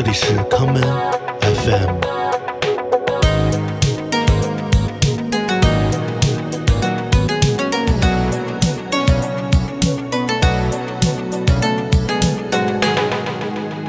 [0.00, 0.80] 这里是康门
[1.40, 1.98] FM。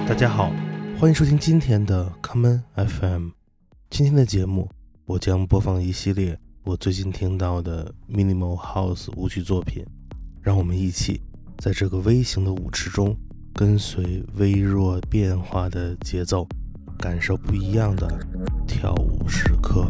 [0.08, 0.52] 大家好，
[0.98, 3.28] 欢迎收听今天的康门 FM。
[3.92, 4.68] 今天的节目，
[5.06, 9.86] 我将播放一系列我最近听到的 Minimal House 舞曲作品，
[10.42, 11.22] 让我们一起
[11.60, 13.16] 在这个微型的舞池中。
[13.60, 16.48] 跟随微弱变化的节奏，
[16.98, 18.08] 感受不一样的
[18.66, 19.86] 跳舞时刻。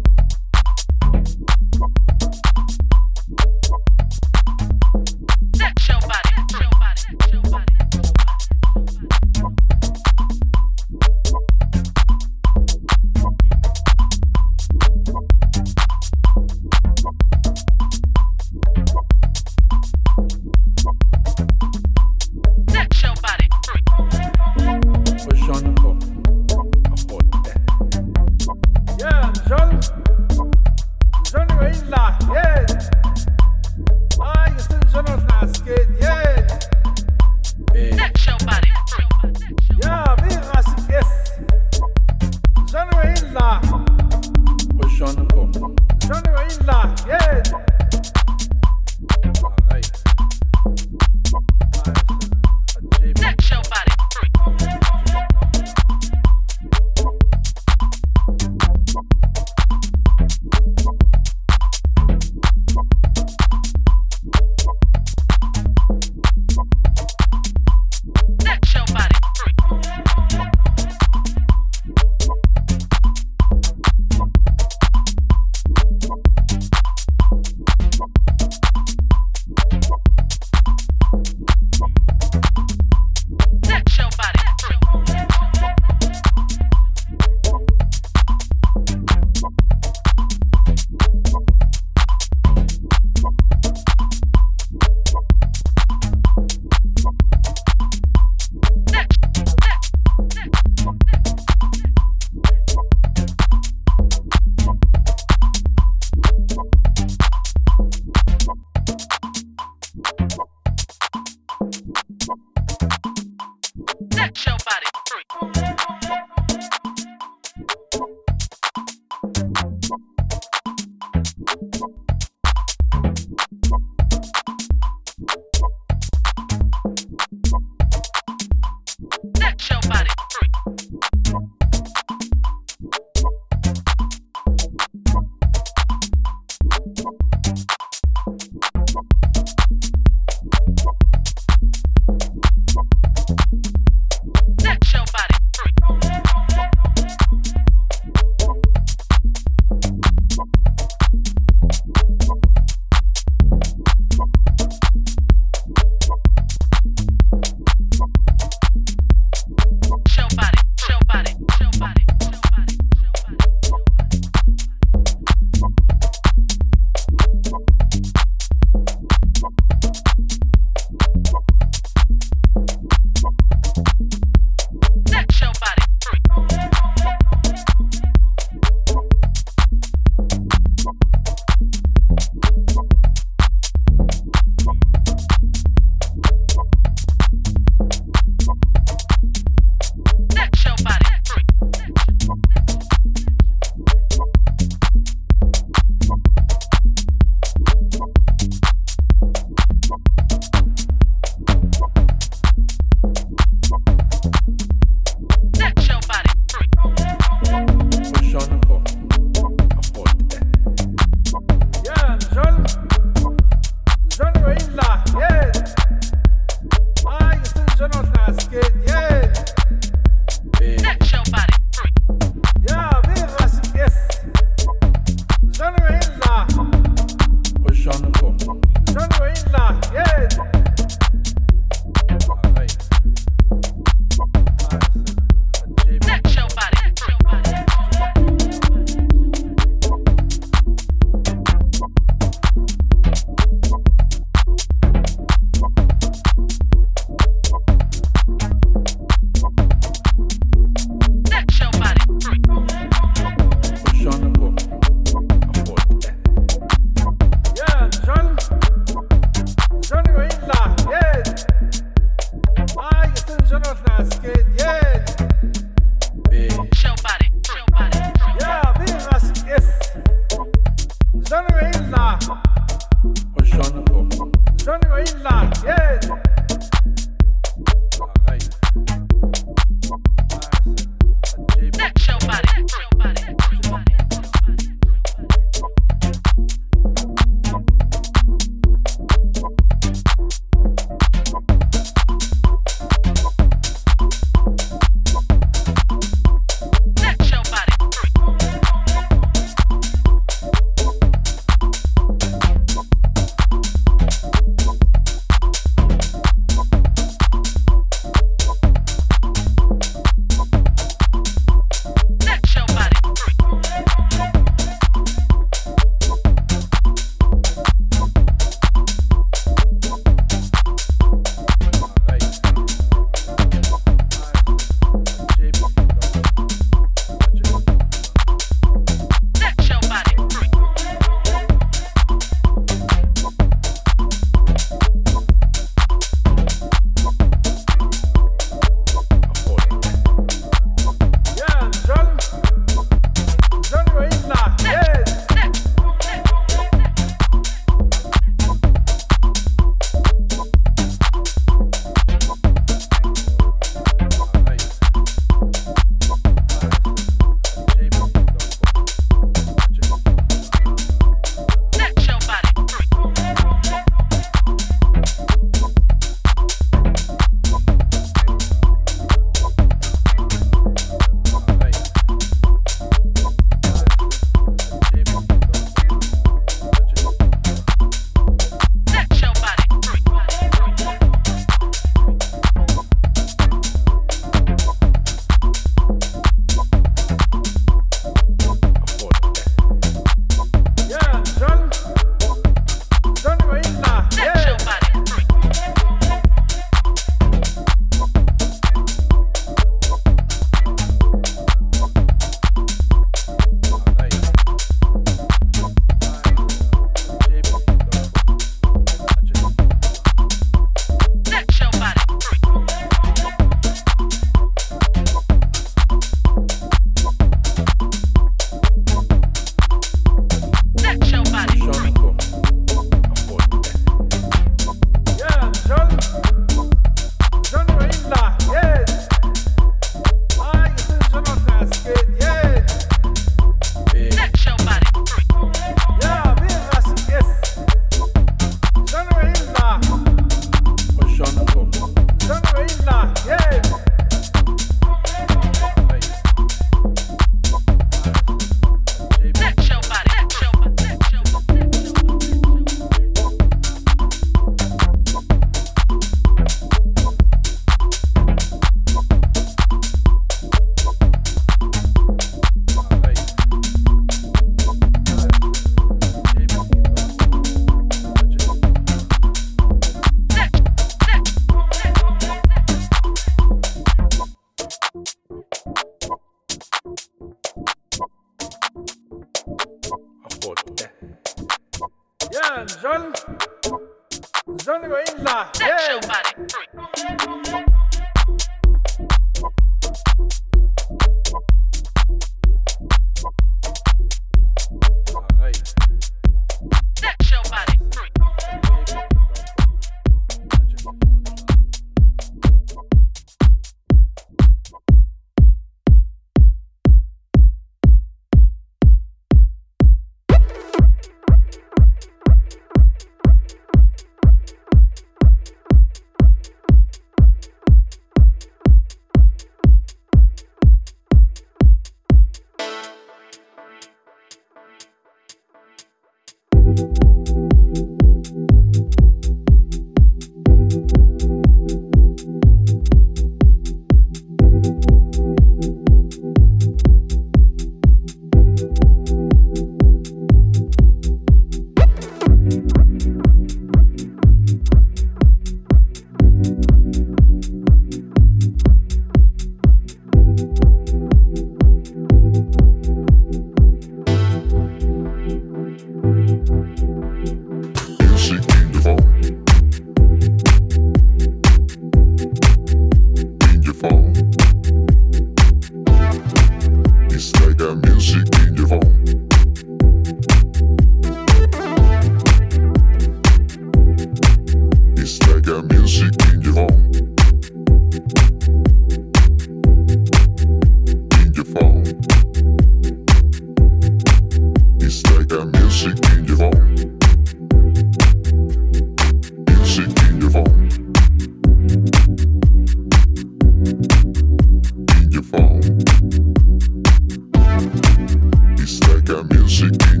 [599.11, 600.00] Music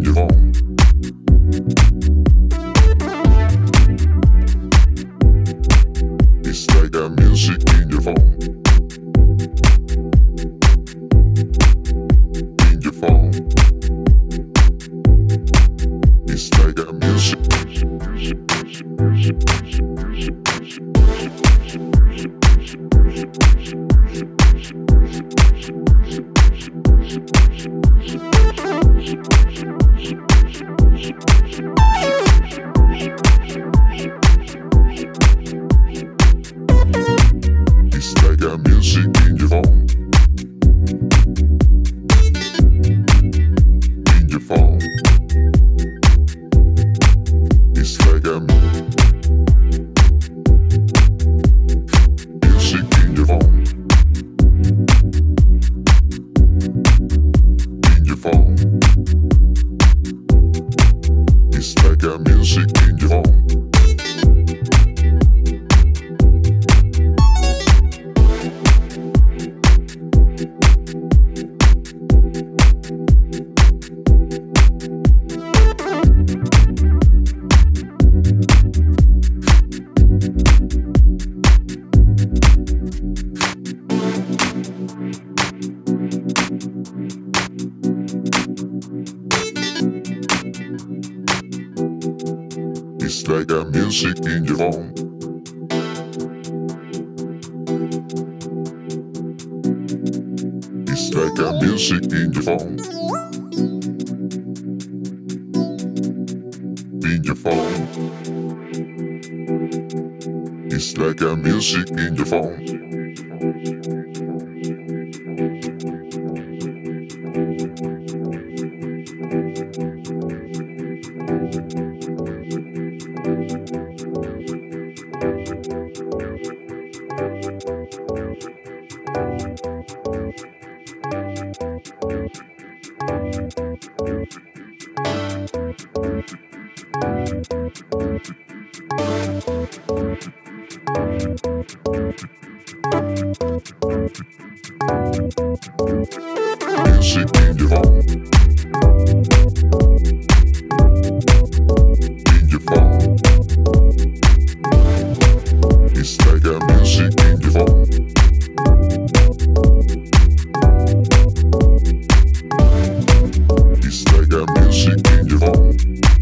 [163.83, 166.20] It's like a music in your phone.